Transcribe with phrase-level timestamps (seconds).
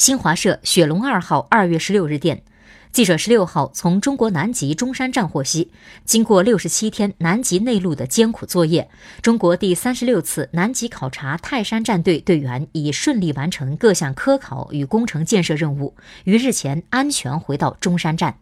[0.00, 2.42] 新华社雪龙二号二月十六日电。
[2.90, 5.70] 记者十六号从中国南极中山站获悉
[6.06, 8.88] 经过六十七天南极内陆的艰苦作业
[9.20, 15.94] 中国第三十六次南极考察泰山战队队员已顺利完成各项科考与工程建设任务
[16.24, 18.36] 于日前安全回到中山站。